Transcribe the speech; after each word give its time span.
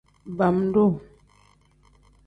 Bam-duu. 0.37 0.91